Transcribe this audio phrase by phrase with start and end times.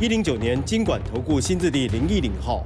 [0.00, 2.64] 一零九年经管投顾新字第零一零号。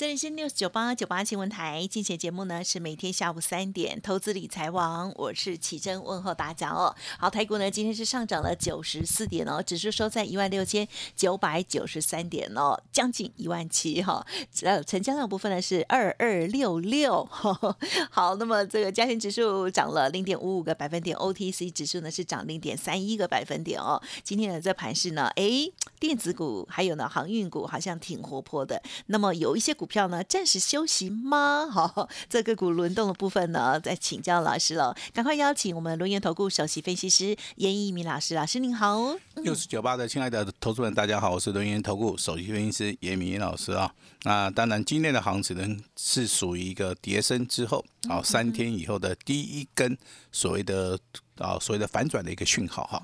[0.00, 6.96] 这里是 news 九八九八新闻台，今天节目呢是每天下午三点，投资理财王，我是启珍，问候大家哦。
[7.18, 14.26] 好，台股呢今天是上涨了九十四点哦，指数收在一万六千九百九十三点哦，将近一万七哈。
[14.62, 17.28] 呃，成交量部分呢是二二六六。
[18.10, 24.00] 好，那么这个加权指数涨了零点五五个百分点，OTC 指数呢是涨零点三一个百分点哦。
[24.24, 29.89] 今天的这盘是呢，哎，电子股还有呢航运股好像挺活泼的，那么有一些股。
[29.90, 30.24] 票呢？
[30.24, 31.66] 暂时休息吗？
[31.70, 34.96] 好，这个股轮动的部分呢，再请教老师了。
[35.12, 39.14] 赶快邀请我们轮研投顾首席分析师严一鸣老师，老师您好。
[39.34, 43.92] 六十九八的亲爱的投资人，大家好，我是轮研投顾首席分析师严一鸣老师啊。
[44.22, 49.98] 那当然，今天的行情呢是属于一个跌升之后，啊，三天以后的第一根
[50.30, 50.98] 所谓的。
[51.40, 53.02] 啊，所谓的反转的一个讯号哈，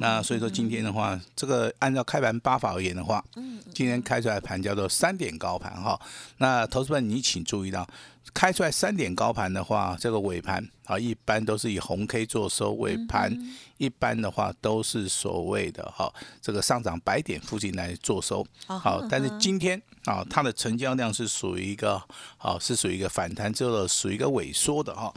[0.00, 3.24] 那所以说今天的话，这个按照开盘八法而言的话，
[3.72, 6.00] 今天开出来盘叫做三点高盘哈，
[6.38, 7.86] 那投资们你请注意到。
[8.32, 13.30] 开出来三点高盘的话，这个尾盘啊，一般都是以红 K 做收，尾盘
[13.76, 18.44] 一般的话都是所谓的哈，这个上涨百点附近来做收。
[18.66, 22.00] 好，但是今天啊，它的成交量是属于一个
[22.38, 25.12] 啊，是属于一个反弹之后的属于一个萎缩的哈。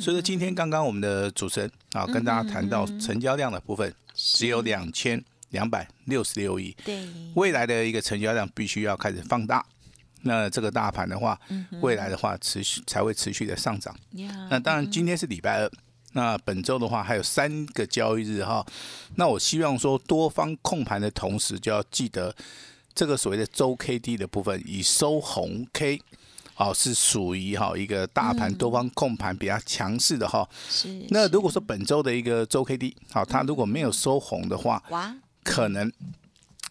[0.00, 9.64] 所以说今天刚刚我们的主持人啊，跟大家谈到成交量的部分只有两千两百六十六亿，对，未来的一个成交量必须要开始放大。
[10.22, 11.38] 那这个大盘的话，
[11.80, 13.94] 未来的话持续才会持续的上涨。
[14.50, 15.70] 那当然，今天是礼拜二，
[16.14, 18.66] 那本周的话还有三个交易日哈。
[19.14, 22.34] 那我希望说，多方控盘的同时，就要记得
[22.96, 26.00] 这个所谓的周 K D 的部分，以收红 K，
[26.54, 30.48] 好是属于哈一个大盘多方控盘比较强势的哈。
[30.68, 31.06] 是。
[31.10, 35.14] 那如果说本周的一个周 K D，好，它如果没有收红的话，哇，
[35.44, 35.92] 可能。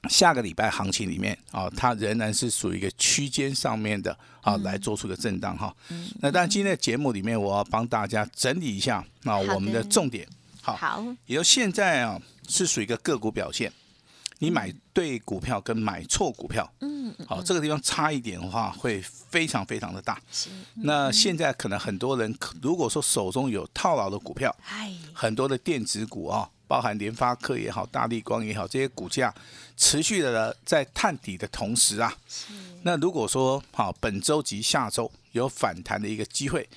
[0.07, 5.75] 下个礼拜行情里面啊，它仍然是属于一个区间上面的啊，来做出个震荡哈。
[6.19, 10.27] 那但今天的节目里面，我要帮大家整理一下啊，我们的重点
[10.61, 13.73] 好，也就现在啊，是属于一个个股表现。
[14.39, 20.21] 你买对股票跟买错股票，嗯，好，这个地方差一点的话，会非常非常的大。
[20.75, 24.55] 那现在可能很多人，如果说手中有套牢的股票，
[25.13, 26.49] 很多的电子股啊。
[26.67, 29.31] 包含联发科也好，大力光也好，这些股价
[29.77, 32.11] 持续的在探底的同时啊，
[32.81, 36.67] 那如果说好本周及下周有反弹的一个机会，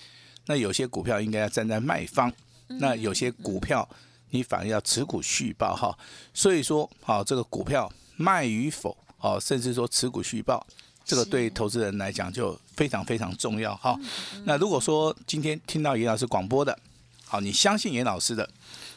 [0.44, 2.30] 那有些股票应该要站在卖方，
[2.66, 3.88] 那有些股票
[4.31, 5.97] 你反而要持股续报哈。
[6.33, 10.66] 所以说好这个股票卖与否，好甚至说持股续报，
[11.05, 13.99] 这个对投资人来讲就非常非常重要哈。
[14.44, 16.78] 那如果说今天听到严老师广播的，
[17.25, 18.49] 好，你相信严老师的。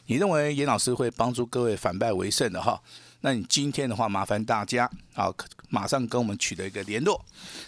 [0.07, 2.81] 你认为严老师会帮助各位反败为胜的哈？
[3.21, 5.31] 那你今天的话，麻烦大家啊，
[5.69, 7.23] 马上跟我们取得一个联络。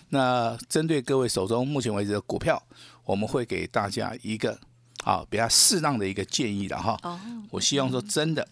[0.10, 2.62] 那针对各位手中目前为止的股票，
[3.06, 4.60] 我们会给大家一个
[5.04, 6.98] 啊比较适当的一个建议了哈。
[7.04, 7.20] 哦。
[7.50, 8.48] 我希望说真的，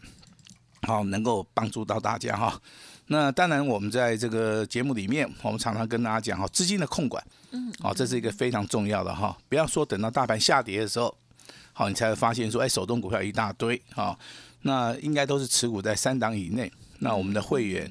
[0.84, 2.62] 好能够帮助到大家哈。
[3.08, 9.38] 那当然，我们在这个节目里面，我们常常跟大家讲哈，资金的控管，嗯，好，这是一个非常重要的哈。
[9.50, 11.16] 不要说等到大盘下跌的时候。
[11.74, 14.20] 好，你才会发现说，哎，手动股票一大堆，好，
[14.64, 16.70] 那应该都是持股在三档以内。
[17.00, 17.90] 那我们的会员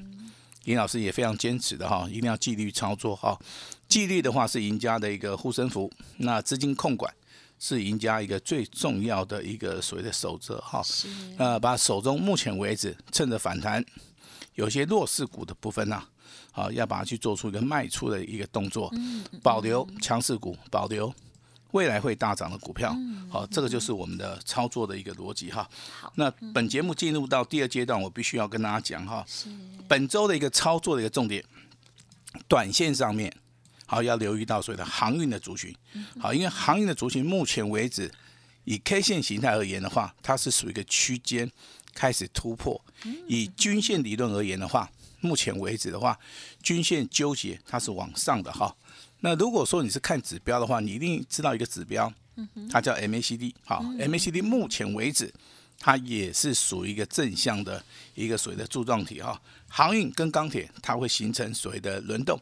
[0.65, 3.37] 尹老师也非常坚持的哈，一定要纪律操作哈。
[3.89, 7.11] 纪律的话是赢家的一个护身符，那资金控管
[7.63, 10.83] 是赢家一个最重要的一个所谓的守则哈。
[11.37, 13.85] 呃，把手中目前为止趁着反弹
[14.55, 16.03] 有些弱势股的部分呢，
[16.51, 18.91] 好，要把它去做出一个卖出的一个动作，
[19.43, 21.13] 保留强势股，保留。
[21.71, 22.93] 未来会大涨的股票，
[23.29, 25.69] 好，这个就是我们的操作的一个逻辑哈。
[26.01, 29.25] 好，那本节目进入到第二阶段，我必须要跟大家讲哈，
[29.87, 31.41] 本周的一个操作的一个重点，
[32.49, 33.33] 短线上面
[33.91, 35.75] 好要留意到所谓的航运的族群，
[36.17, 38.09] 好，因为航运的族群目前为止
[38.63, 41.51] 以 K 线形态而言的话，它是属于一个区间
[41.93, 42.81] 开始突破，
[43.27, 44.89] 以均线理论而言的话，
[45.19, 46.17] 目前为止的话，
[46.63, 48.73] 均线纠结它是往上的哈。
[49.19, 52.09] 那如果说你是看指标的话，你一定知道一个指标，
[52.69, 53.53] 它叫 MACD。
[53.65, 55.29] 好，MACD 目前为止
[55.77, 57.83] 它也是属于一个正向的
[58.15, 59.37] 一个所谓的柱状体哈。
[59.67, 62.39] 航运跟钢铁它会形成所谓的轮动。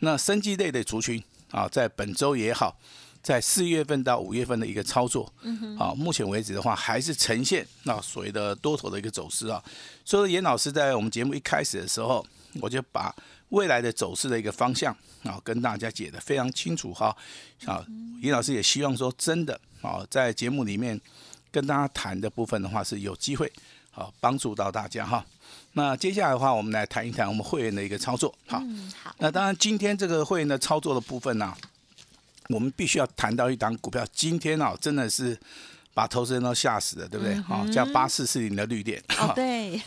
[0.00, 2.78] 那生技类的族群啊，在本周也好，
[3.22, 5.32] 在四月份到五月份的一个操作，
[5.78, 9.62] 啊，目前为止的话还是呈现那所谓的多头的一个走势啊。
[10.04, 12.24] 所以严老师在我们节目一开始的时候，
[12.60, 13.14] 我就把
[13.50, 17.16] 未来的走势的一个方向啊，跟大家解得非常清楚哈。
[17.64, 17.84] 啊，
[18.20, 21.00] 严老师也希望说真的啊，在节目里面
[21.50, 23.50] 跟大家谈的部分的话是有机会
[23.98, 25.24] 好帮助到大家哈。
[25.72, 28.32] 那接下来的话，我们来谈一谈我们会员的一个操作。
[28.46, 28.62] 好，
[29.02, 29.14] 好。
[29.18, 31.52] 那当然，今天这个会员的操作的部分呢，
[32.48, 34.06] 我们必须要谈到一档股票。
[34.12, 35.36] 今天啊，真的是
[35.94, 37.34] 把投资人都吓死了，对不对？
[37.42, 39.02] 好，叫八四四零的绿电。
[39.18, 39.80] 哦，对。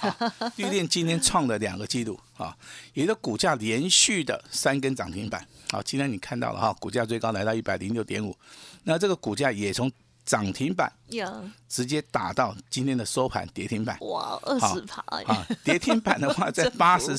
[0.57, 2.55] 绿电今天创了两个记录啊，
[2.93, 5.45] 也就股价连续的三根涨停板。
[5.71, 8.35] 好，今天你看到了哈，股价最高来到一百零六点五，
[8.83, 9.89] 那这个股价也从。
[10.25, 11.25] 涨停板有
[11.67, 13.97] 直接打到今天的收盘跌停板。
[14.01, 17.17] 哇二十趴啊跌停板的话 在八十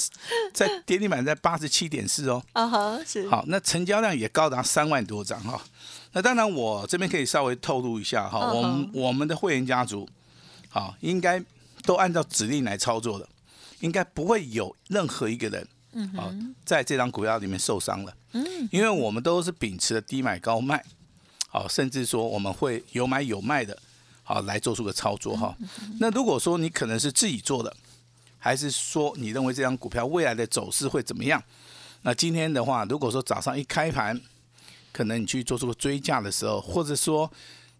[0.52, 2.42] 在跌停板在八十七点四哦。
[2.52, 3.28] 啊哈是。
[3.28, 5.60] 好那成交量也高达三万多张哈。
[6.12, 10.08] 那当然我这边可以稍微透露一下哈我们我们的会员家族
[10.68, 11.42] 好应该
[11.84, 13.28] 都按照指令来操作的
[13.80, 16.32] 应该不会有任何一个人嗯好
[16.64, 18.14] 在这张股票里面受伤了。
[18.32, 18.68] 嗯。
[18.70, 20.82] 因为我们都是秉持的低买高卖。
[21.52, 23.76] 好，甚至说我们会有买有卖的，
[24.24, 25.54] 好来做出个操作哈。
[26.00, 27.76] 那如果说你可能是自己做的，
[28.38, 31.42] 还是说你认为这张股票未来的走势会怎么样？
[32.00, 34.18] 那今天的话，如果说早上一开盘，
[34.92, 37.30] 可能你去做出个追价的时候，或者说。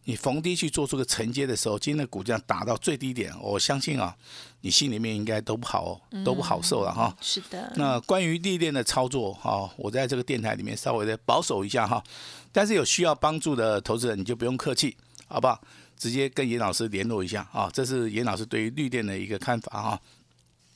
[0.04, 4.16] 你逢低去做出个承接的时候，今天的股价打到最低点，我相信啊，
[4.62, 7.16] 你心里面应该都不好，都不好受了哈。
[7.20, 7.72] 是的。
[7.76, 12.02] 那关于历练的操作哈，我在这个电台里面稍微的保守一下哈。
[12.50, 14.96] 但是有需要帮助的投资人，你就不用客气，
[15.28, 15.60] 好不好？
[15.96, 17.70] 直接跟严老师联络一下啊。
[17.72, 20.00] 这是严老师对于绿电的一个看法哈。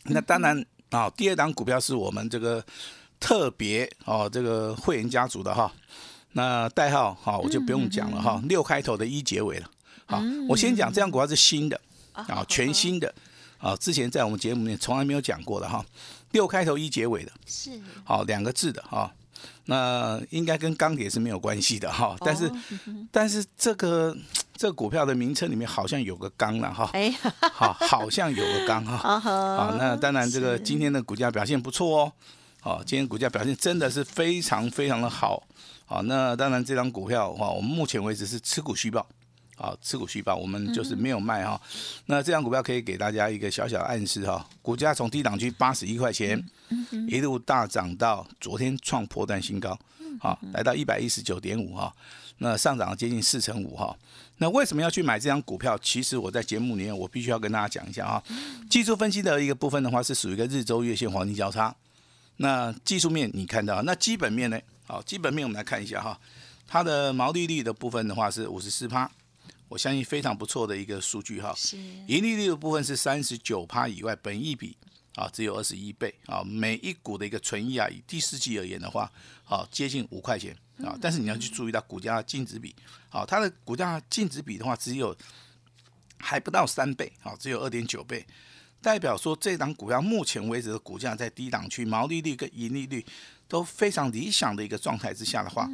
[0.05, 2.65] 那当然啊，第二档股票是我们这个
[3.19, 5.73] 特别哦，这个会员家族的哈。
[6.37, 9.71] 那代号好，我就不用讲了哈，六开头的一结尾了。
[10.05, 11.81] 好，我先讲这样股票是新的
[12.13, 13.13] 啊，全新的
[13.59, 15.83] 啊，之前在我们节目里面从来没有讲过的哈，
[16.33, 17.71] 六开头一结尾的，是
[18.05, 19.11] 好两个字的哈。
[19.65, 22.53] 那应该跟钢铁是没有关系的哈，但是
[23.11, 24.15] 但是这个
[24.55, 27.11] 这个股票的名称里面好像有个钢了哈，哎，
[27.53, 29.19] 好，好像有个钢 哈。
[29.19, 32.13] 好，那当然这个今天的股价表现不错哦，
[32.67, 35.41] 好，今天股价表现真的是非常非常的好。
[35.85, 39.07] 好，那当然这张股票的话，我们目前为止是持股续报，
[39.57, 41.61] 啊，持股续报，我们就是没有卖哈。
[42.07, 46.45] 那这张股票可以给大家一个小小的暗示哈，股价从低档区八十一块钱，
[47.09, 49.79] 一路大涨到昨天创破断新高，
[50.19, 51.95] 好，来到一百一十九点五哈，
[52.39, 53.97] 那上涨了接近四成五哈。
[54.39, 55.79] 那为什么要去买这张股票？
[55.79, 58.21] 其实我在节目里面我必须要跟大家讲一下啊，
[58.69, 61.73] 技术分析的一个部分的话是属于一个日周月线黄金交叉，
[62.39, 64.61] 那技术面你看到，那基本面呢？
[64.87, 66.21] 好，基本面我们来看一下哈，
[66.67, 69.11] 它的毛利率的部分的话是五十四趴，
[69.69, 71.53] 我相信非常不错的一个数据哈。
[71.57, 71.77] 是。
[71.77, 74.77] 盈利率的部分是三十九趴以外，本益比
[75.15, 79.11] 啊只有二十一倍啊，每一股的一个存益啊，以第四季而言的话，
[79.43, 80.97] 好接近五块钱啊。
[81.01, 82.75] 但是你要去注意到股价净值比，
[83.09, 85.17] 好，它的股价净值比的话只有
[86.19, 88.25] 还不到三倍，好，只有二点九倍。
[88.87, 93.05] 代表说，这档股票目前为止的股价在低档区，毛利率跟盈利率
[93.49, 95.69] 都非常理想的一个状态之下的话，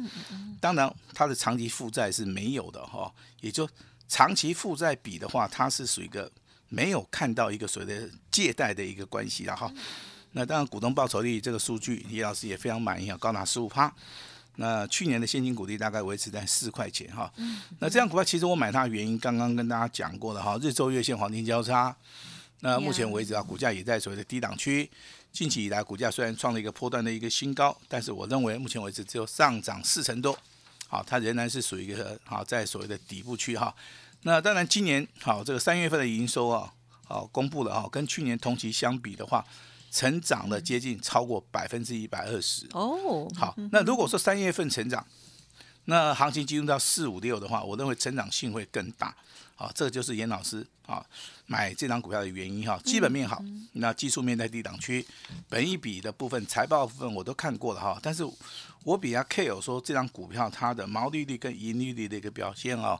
[0.59, 3.69] 当然它的长期负债是没有的哈，也就
[4.07, 6.31] 长期负债比的话，它是属于一个
[6.69, 9.71] 没有看到一个所谓的借贷的一个关系了哈。
[10.31, 13.93] 那当然股东报酬率这个数据，李老师也非常满意啊，高达十五趴。
[14.55, 17.31] 那去年的现金股利大概维持在四块钱哈。
[17.77, 21.95] 那这样股票其实我买它的原因，刚刚跟大家讲过了哈，日周月线黄金交叉。
[22.63, 24.89] 那目前为止啊，股价也在所谓的低档区。
[25.33, 30.37] 近期以来，股价虽然创了一个波段的一个新高，但是我认为目前为止只有上涨四成多。
[30.87, 33.75] 好，它仍然是属于一个好在所谓的底部区哈。
[34.21, 39.45] 那当然，今年好这个三月份的营收啊，好公布了哈，跟去年同期相比的话，
[39.91, 42.65] 成长了接近超过百分之一百二十。
[42.71, 45.05] 哦，好，那如果说三月份成长，
[45.85, 49.13] 那行情进入到四五六的话，我认为成长性会更大。
[49.55, 51.05] 好，这个就是严老师啊
[51.45, 52.79] 买这张股票的原因哈。
[52.83, 53.41] 基本面好，
[53.73, 55.05] 那技术面在低档区，
[55.47, 57.99] 本一笔的部分、财报部分我都看过了哈。
[58.01, 58.27] 但是
[58.83, 62.97] 我比较 care 说这张股票它的毛利率跟盈利率的一个表现啊，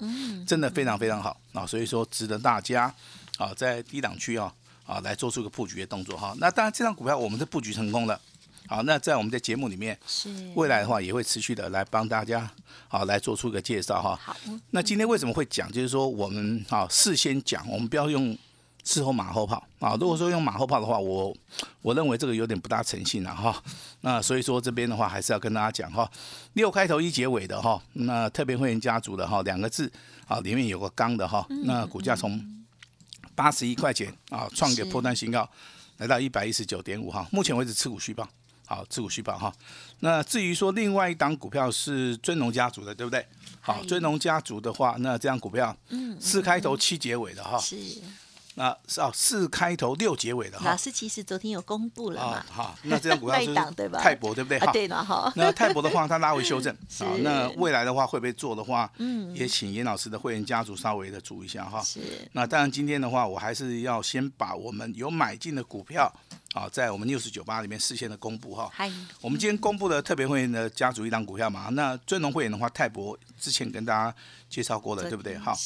[0.48, 2.94] 真的非常非常好啊，所以说值得大家
[3.38, 4.54] 啊在低档区啊
[4.86, 6.36] 啊来做出一个布局的动作哈。
[6.38, 8.20] 那当然这张股票我们是布局成功了，
[8.68, 12.50] 好，那在我们的节目里面，是未来的话也会持续的来帮大家
[12.88, 14.20] 好来做出一个介绍哈。
[14.24, 14.36] 好，
[14.72, 15.72] 那今天为什么会讲？
[15.72, 18.36] 就是说我们啊事先讲，我们不要用
[18.84, 19.96] 事后马后炮啊。
[20.00, 21.36] 如果说用马后炮的话，我
[21.82, 23.62] 我认为这个有点不大诚信了哈。
[24.02, 26.10] 那所以说这边的话还是要跟大家讲哈，
[26.54, 29.92] 六开头一结尾的哈，那特别会员家族的哈两个字
[30.26, 32.42] 啊，里面有个刚的哈，那股价从
[33.36, 35.48] 八十一块钱啊创一个破断新高，
[35.98, 38.28] 来到一百一十九点五哈，目前为止持股续报。
[38.66, 39.54] 好，持股续报哈。
[40.00, 43.26] 那至于说另外一档股票是尊龙家族的，对不对？
[43.62, 47.78] 好，尊龙家族的话，那这样股票，嗯四开头七结尾的哈，是
[48.56, 53.54] 那是哦四开头六结尾的哈，老师其实昨天有公布了嘛，好，那这张股票 是
[54.00, 54.58] 泰博，对不对？
[54.60, 57.04] 啊好，对了哈， 那泰博的话，它拉回修正， 是。
[57.04, 59.36] 好，那未来的话会不会做的话，嗯。
[59.36, 61.82] 也请严老师的会员家族稍微的注意一下哈。
[61.82, 62.00] 是。
[62.34, 66.12] 那当然，今天的话，我还是要先把我们有买进的股票，
[66.54, 68.70] 啊，在我们六十九八里面事先的公布哈。
[68.72, 68.92] 嗨，
[69.22, 74.16] 我们今天公布的特别会员的家族一档股票嘛，那尊龙会员的话，泰博之前跟大家
[74.54, 75.36] 介绍过了，对不对？
[75.36, 75.58] 好，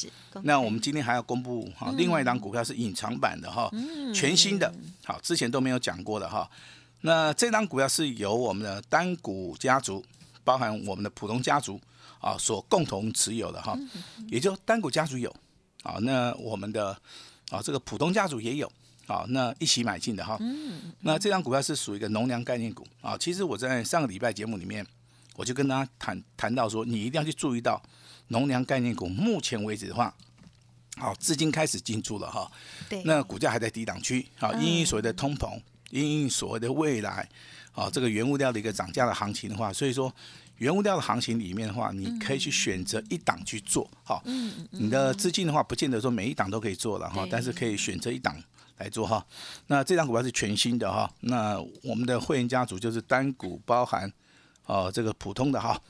[0.44, 3.70] 那我们今天还要公布哈，嗯另外一档股票是隐藏版的哈，
[4.15, 6.50] 全新的，好，之前都没有讲过的哈。
[7.01, 10.01] 那这档股票是由我们的单股家族，
[10.46, 11.77] 包含我们的普通家族
[12.22, 13.77] 啊所共同持有的哈，
[14.29, 15.29] 也就单股家族有，
[15.84, 16.98] 啊，那我们的
[17.50, 18.72] 啊这个普通家族也有。
[19.06, 20.38] 好，那一起买进的哈。
[21.00, 23.17] 那这张股票是属于一个农粮概念股啊。
[23.17, 24.86] 其实我在上个礼拜节目里面，
[25.38, 27.82] 我就跟大家谈谈到说，你一定要去注意到
[28.27, 29.07] 农粮概念股。
[29.07, 30.13] 目前为止的话，
[30.98, 32.51] 好，资金开始进驻了哈。
[32.89, 35.60] 对，那股价还在低档区，好，嗯因应所谓的通膨，
[35.91, 37.27] 因应所谓的未来，
[37.74, 40.13] 啊，这个原物料的一个涨价的行情的话，所以说
[40.57, 44.24] 原物料的行情里面的话，你可以去选择一档去做，好，
[44.72, 48.36] 你的资金的话，不见得说每一档都可以做了哈，但是可以选择一档。
[48.79, 49.25] 来做哈，
[49.65, 54.07] 那这张股票是全新的哈，那我们的会员家族就是单股包含，
[54.67, 55.81] 哦这个普通的哈，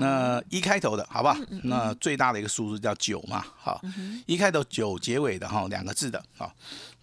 [0.00, 1.38] 那一开头的好吧？
[1.50, 3.80] 嗯那最大的一个数字叫九嘛，好，
[4.26, 6.52] 一开头九结尾的哈，两个字的，好，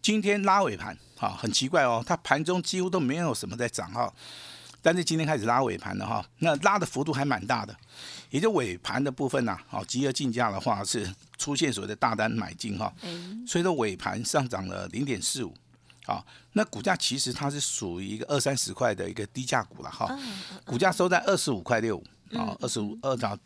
[0.01, 4.11] 今天拉尾盘，好，很奇怪哦，它盘中几乎都没有什么在涨哈，
[4.81, 7.75] 但是今天开始拉尾盘了哈，那拉的幅度还蛮大的，
[8.31, 11.07] 也就尾盘的部分呐、好，集合竞价的话是
[11.37, 13.09] 出现所谓的大单买进哈，哎，
[13.47, 15.53] 所以说尾盘上涨了零点四五。
[16.09, 20.17] 好，那股价其实它是属于一个二三十块的一个低价股了哈，
[20.65, 22.03] 股价收在二十五块六五
[22.35, 23.37] 啊，二十五二涨。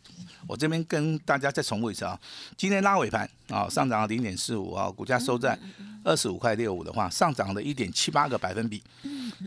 [0.46, 2.18] 我这边跟大家再重复一次啊，
[2.56, 5.58] 今天拉尾盘啊，上涨了零点四五啊，股价收在
[6.04, 8.82] 二十五块六五的话，上涨了一点七八个百分比。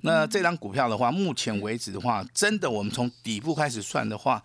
[0.04, 4.44] 那这张股票的话，目前为止的话，真的我们从底部开始算的话，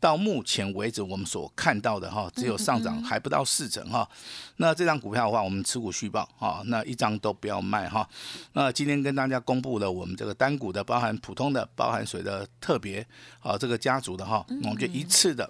[0.00, 4.08] 到目前为止我们所看到的哈，只有上涨还不到四成哈。
[4.56, 8.08] 那这张股票的话，我们持股续报哈，那一张都不要卖哈。
[8.54, 13.06] 那今天跟大家公布了我们这个单股的，包含普通的，包含水的特别
[13.40, 15.48] 啊，这个家族的哈，我们就一次的。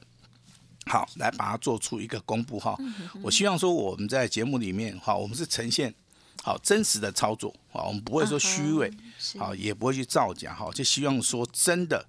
[0.87, 2.77] 好，来把它做出一个公布哈。
[3.23, 5.95] 我希望说我们在节目里面哈，我们是呈现
[6.43, 12.05] 好真实的操作啊，我们不会说虚伪，是好，也不会去造假哈，就希望说真的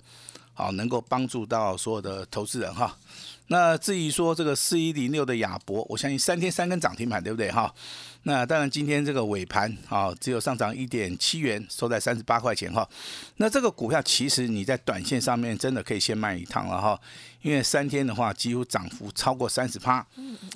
[0.54, 2.96] 好能够帮助到所有的投资人哈。
[3.52, 7.72] 那至于说这个四一零六的亚博，我相信三天三根涨停板，对不对哈？
[8.24, 12.88] 那当然今天这个尾盘啊，只有上涨一点七元，收在三十八块钱哈。
[13.36, 16.98] 那这个股票其实你在短线上面真的可以先卖一趟了哈，
[17.42, 20.06] 因为三天的话几乎涨幅超过三十趴。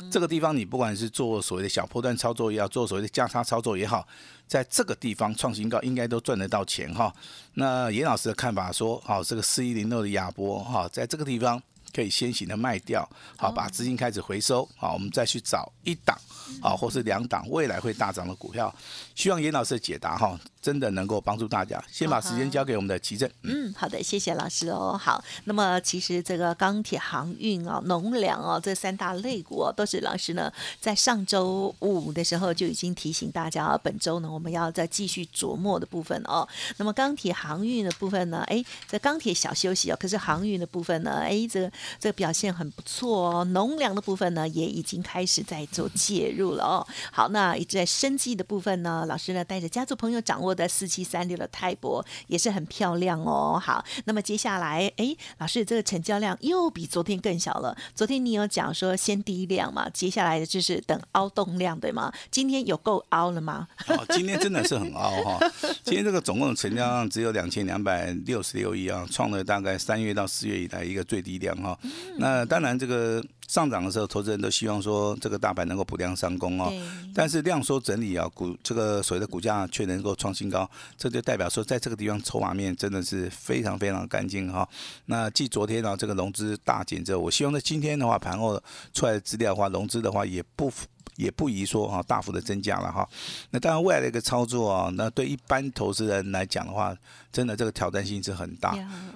[0.09, 4.07] 这个地方你不管是做所谓的小波段操作也好，做所谓的价差操作也好，
[4.47, 7.13] 在这个地方创新高应该都赚得到钱哈。
[7.55, 11.61] 那严老师的看法说，好，这个四一零六的亚博哈，在这个地方。
[11.95, 16.19] 可以先行的卖掉，好，把资金开始回收，好，我们再去找一档，
[16.61, 18.73] 好，或是两档未来会大涨的股票。
[19.15, 21.81] 希望严老师的解答哈，真的能够帮助大家。
[21.89, 23.29] 先把时间交给我们的奇正。
[23.43, 24.99] 嗯，好的，谢谢老师哦。
[25.01, 36.45] 好，那么其实这个钢铁、航运啊、农粮啊这三大类股啊，都是老师呢在上周五的时候就已经提醒大家，啊本周呢我们要再继续琢磨的部分哦。
[36.75, 43.43] 那么钢铁、航运的部分呢，哎，这钢铁小休息哦，可是航运的部分呢，哎，这个这个表现很不错哦。
[43.45, 46.87] 农粮的部分呢，也已经开始在做介入了哦。
[47.11, 53.61] 好，那一直在生机的部分呢，老师呢带着家族朋友掌握的四七三六的泰博也是很漂亮哦。
[53.63, 57.75] 好，那么接下来，哎，老师这个成交量又比昨天更小了。
[57.93, 62.11] 昨天你有讲说先低量嘛，接下来的就是等凹动量对吗？
[62.31, 63.67] 今天有够凹了吗？
[63.87, 65.39] 哦，今天真的是很凹哈，
[65.83, 71.74] 今天这个总共成交量只有两千两百六十六亿啊，创了大概三月到四月以来一个最低量哈。
[72.17, 76.67] 那当然这个上涨的时候，投资人都希望说这个大盘能够补量上攻哦。
[76.69, 76.81] 对，
[77.13, 84.67] 但是量缩整理啊，股这个所谓的股价却能够创新新高，这就代表说在这个地方筹码面真的是非常非常干净哈。
[85.05, 88.61] 那继昨天呢这个融资大减之后，我希望在今天的话盘后
[88.93, 90.71] 出来的资料的话，融资的话也不。
[91.17, 93.07] 也不宜说哈大幅的增加了哈，
[93.51, 96.93] 那当然未来的一个操作啊，那对一般投资人来讲的话，
[97.31, 98.71] 真的这个挑战性是很大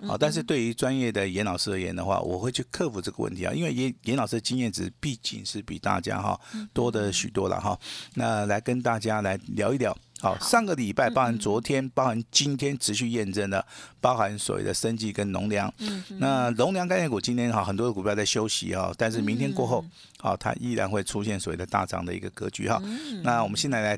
[0.07, 0.15] 啊。
[0.17, 6.39] 但是对于专业的严老师而言的话，我会去克服这个问题啊，因为严严老师的经验值毕竟是比大家哈
[6.73, 7.79] 多的许多了哈。
[8.15, 9.97] 那来跟大家来聊一聊。
[10.21, 13.65] 好，上个礼拜包含昨天，包含今天持续验证的，
[14.01, 15.73] 包含所谓的生计跟农粮。
[15.77, 19.81] 嗯，那农粮概念股今天哈很多的股票在休息哈，但是明天过后，
[20.17, 22.81] 好它依然会出现所谓的大涨的一个格局哈。
[23.23, 23.97] 那我们现在来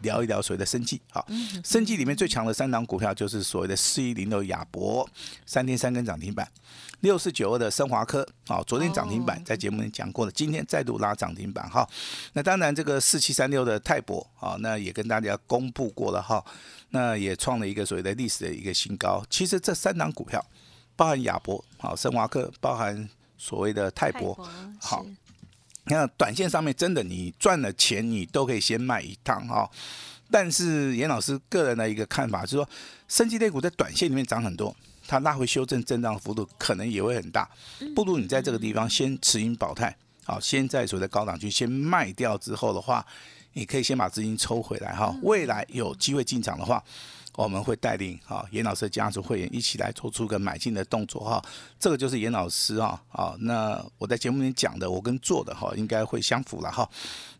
[0.00, 0.98] 聊一聊所谓的生计。
[1.10, 1.26] 好，
[1.62, 5.06] 生计里面最强的三档股票就是所谓的四一零六亚博，
[5.44, 6.48] 三天三根涨停板。
[7.04, 11.86] 六四九二的升华科，啊，昨天涨停板，在节目里讲过了，今天再度拉涨停板哈。
[12.32, 16.42] 那当然，这个四七三六的泰博，啊，那也跟大家公布过了哈，
[16.88, 19.22] 那也创了一个所谓的历史的一个新高。
[19.28, 20.42] 其实这三档股票，
[20.96, 23.06] 包含亚博，好，升华科，包含
[23.36, 24.34] 所谓的泰博，
[24.80, 25.04] 好，
[25.84, 29.70] 那短线上面真的你赚了钱，你都可以先卖一趟哈。
[30.30, 32.66] 但是严老师个人的一个看法是说，
[33.08, 34.74] 升级类股在短线里面涨很多。
[35.06, 37.48] 它拉回修正震荡幅度可能也会很大，
[37.94, 43.04] 不如你在这个地方先持盈保泰，好，先在所谓的高档区先卖掉之后的话，
[43.52, 46.82] 你可以先把资金抽回来哈，未来有机会进场的话。
[47.36, 51.44] 我们会带领哈严老师的家族会员一起来做出个买进的动作哈，
[51.80, 56.88] 这个就是严老师啊啊，那我在节目里讲的，我跟做的哈应该会相符了哈。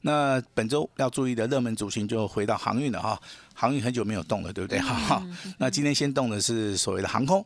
[0.00, 3.20] 那本周要注意的热门主型就回到航运了哈，
[3.54, 5.24] 航运很久没有动了，对不对哈？
[5.58, 7.40] 那今天先动的是所谓的航空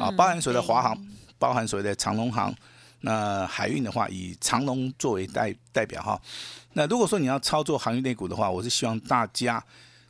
[0.00, 2.54] 啊，包含所谓的华航，包含所谓的长龙航。
[3.00, 6.20] 那海运的话，以长龙作为代代表哈。
[6.72, 9.62] 那如果说你要操作航运类股的话，我是希望大家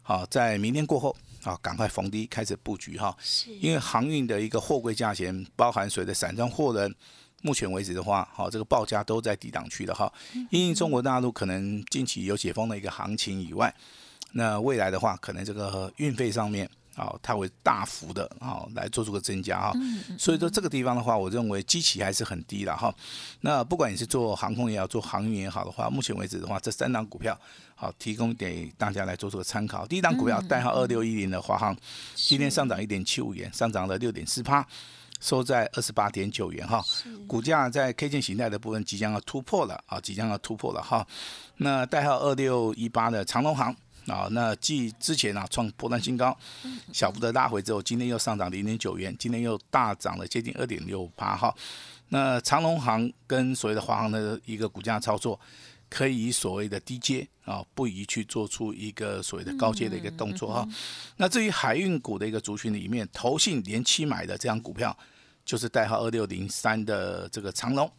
[0.02, 1.16] 好在明天过后。
[1.42, 3.16] 啊，赶快逢低开始布局哈，
[3.60, 6.94] 因为航运的一个货柜价钱，包含水的散装货轮，
[7.42, 10.12] 目前为止的话，好这个报价都在低档区的哈。
[10.50, 13.74] 因为中国大陆可能近期有解封的一个行情以外，
[14.32, 16.68] 那未来的话，可能这个运费上面。
[16.98, 19.72] 好，它会大幅的啊来做出个增加哈，
[20.18, 22.92] 所以说这个地方的话，我认为基期还是很低的哈。
[23.42, 27.38] 那不管你是做航空也好，做航运也好的话，目前为止的话，这三档股票
[27.76, 29.86] 好提供给大家来做出个参考。
[29.86, 31.76] 第一档股票代号二六一零的华航，
[32.16, 34.66] 今天上涨一点七五元，上涨了六点四趴，
[35.20, 36.82] 收在二十八点九元哈。
[37.28, 41.06] 股价在 K 线形态的部分即将要突破了啊，即将要突破了哈。
[41.58, 43.72] 那代号二六一八的长隆航。
[44.08, 46.36] 啊，那继之前啊创破断新高，
[46.92, 51.54] 小幅的拉回之后，今天又上涨零点九元，今天又大涨了接近二点六八哈。
[52.08, 55.38] 那长隆行跟所谓的华航的一个股价操作，
[55.90, 60.66] 可以以所谓的低阶啊，不宜去做出一个所谓的高阶的一个动作哈。
[61.18, 64.96] 那至于海运股的一个族群里面，投信连期买的这张股票，
[65.44, 67.90] 就是代号二六零三的这个长隆。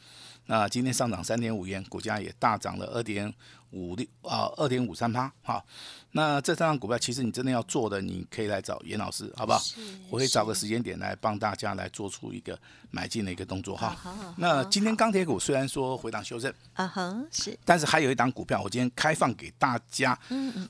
[0.47, 3.31] 那今天上涨三点五元，股价也大涨了二点
[3.71, 5.31] 五六啊，二点五三趴。
[5.43, 5.63] 哈，
[6.11, 9.61] 那这三张股票，其实你真的要做的，你可以来找严老师，好不好？
[10.09, 12.57] 我会找个时间点来帮大家来做出一个
[12.91, 13.95] 买进的一个动作哈。
[14.37, 20.17] 那今天钢铁股虽然说回档修正，啊哈，是，但是还有一档股票，我今天开放给大家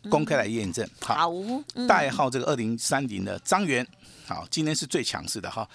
[0.10, 0.88] 公开来验证。
[1.02, 1.32] 好，
[1.88, 3.88] 代号这个二零三零的张元，
[4.26, 5.68] 好，今天是最强势的哈，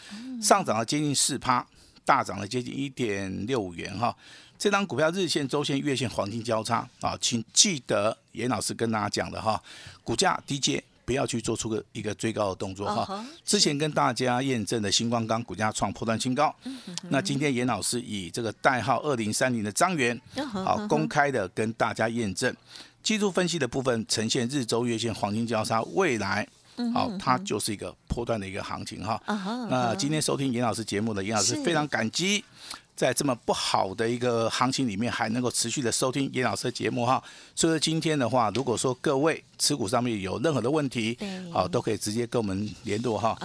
[0.42, 1.66] 上涨了接近四趴。
[2.06, 4.14] 大涨了接近一点六五元哈，
[4.58, 9.62] 这张股票日线、周线、月线黄金交叉啊，请记得严老师跟大家讲的哈，
[10.02, 13.24] 股价低阶不要去做出个一个追高的动作哈。
[13.44, 16.54] 之前跟大家验证的星光钢股价创破断新高，
[17.10, 20.18] 那今天严老师以这个代号二零三零的张元，
[20.50, 22.54] 好公开的跟大家验证，
[23.02, 26.46] 技术分析的部分呈现日周月线黄金交叉，未来。
[26.92, 29.22] 好，它就是一个波段的一个行情哈。
[29.70, 32.44] 那今天收听严老师节目的严老师非常感激，
[32.96, 37.22] 在这么不好的一个行情里面，还能够持续的收听严老师的节目哈。
[37.54, 41.18] 所以说今天的话，如果说各位持股上面有任何的问题，
[41.52, 43.36] 好，都可以直接跟我们联络哈。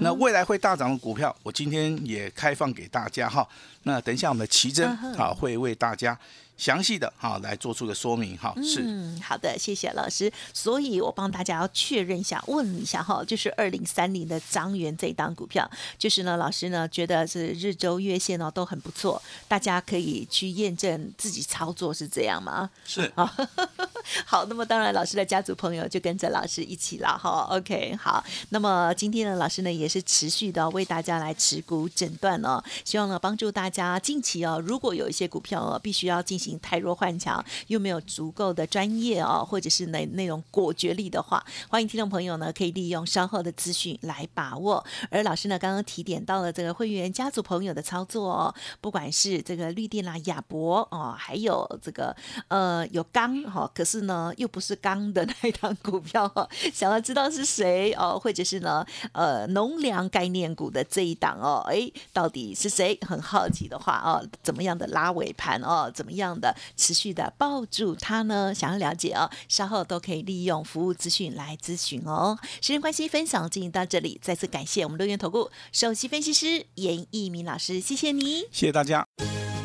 [0.00, 3.46] 那未来会大涨的股票，我今天也开放给大家哈。
[3.84, 6.18] 那等一下我们的奇珍啊，会为大家。
[6.56, 10.32] 详细的哈来做出个说明哈，是嗯好的，谢谢老师。
[10.54, 22.70] 所以我帮大家要确认一下，问一下哈，就是二零三零的张元这档股票，就是呢老师呢觉得是日周月线哦都很不错，大家可以去验证自己操作是这样吗？
[22.86, 23.30] 是啊，
[24.24, 27.46] 好，那么当然老师的家族朋友就跟着老师一起了哈。
[27.50, 36.45] OK，好，那么今天呢老师呢也是持续的为大家来持股诊断哦，希望呢帮助大家近期哦如果有一些股票哦必须要进行。
[36.46, 44.84] 行太弱换强，又没有足够的专业哦，或者是那那种果决力的话，欢迎听众朋友呢可以利用稍后的资讯来把握。
[45.10, 52.14] 而老师呢刚刚提点到了这个会员家族朋友的操作哦，不管是这个绿电啦、亚博哦，还有这个
[52.48, 62.96] 呃有钢哈，可是呢又不是钢的那一档股票哈，想要知道是谁哦，或者是呢呃农粮概念股的这一档哦，哎，到底是谁？
[63.06, 68.54] 很好奇的话哦，怎么样的拉尾盘哦，怎么样的持续的抱住它呢？
[68.54, 72.38] 想要了解哦，稍后都可以利用服务资讯来咨询哦。
[72.60, 79.06] 时间关系，分享进行到这里，再次感谢我们六元投顾首席分析师严一鸣老师，谢谢你，谢谢大家。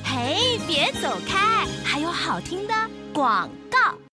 [0.04, 2.74] 嘿，别走开，还有好听的
[3.14, 4.11] 广告。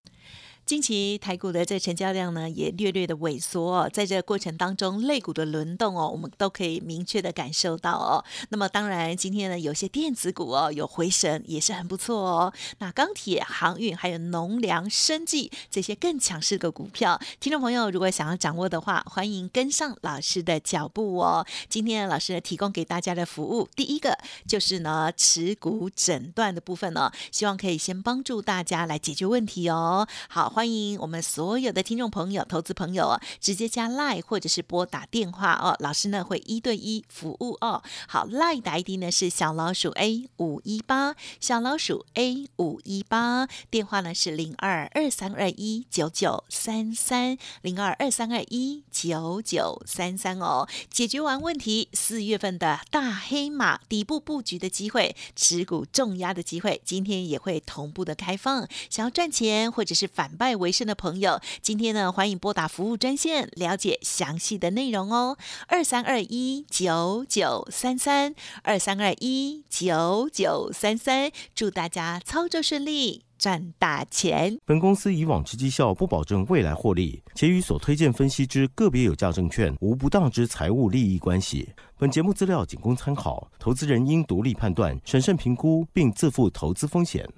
[0.68, 3.90] 近期台股的这成交量呢，也略略的萎缩哦。
[3.90, 8.22] 在这过程当中，类股的轮动哦，我们都可以明确的感受到哦。
[8.50, 12.52] 那么当然，今天呢，有些电子股哦有回神，也是很不错哦。
[12.80, 21.46] 那钢铁、航运还有农粮、生技这些更强势的股票，听众朋友如果想要掌握的话，欢迎跟上老师的脚步哦。
[21.70, 30.06] 今天老师提供给大家的服务，第一个就是呢持股诊断的部分呢，希望可以先帮助大家来解决问题哦。
[30.28, 30.57] 好。
[30.58, 37.80] 欢迎我们所有的听众朋友、投资朋友哦，直接加 Line 或者是拨打电话哦，老师呢会一对一服务哦。
[38.08, 50.66] 好，Line 的 ID 呢是小老鼠 A 五一八，小老鼠 A 五一八，电话呢是零二二三二一九九三三零二二三二一九九三三哦。
[50.90, 58.66] 解决完问题，四月份的大黑马底部布局的机会，持股重压的机会，今天也会同步的开放。
[58.90, 60.47] 想要赚钱或者是反败。
[60.48, 74.58] 爱为生的朋友，今天呢，欢迎拨打服务专线了解详细的内容哦，二三二一九九三三，二三二一九九三三，祝大家操作顺利，赚大钱。
[74.64, 81.68] 本公司以往之绩效不保证未来获利，且与所推荐分析之个别有价证券无不当之财务利益关系。
[81.98, 87.28] 本节目资料仅供参考，投资人应独立判断、审慎评估，并自负投资风险。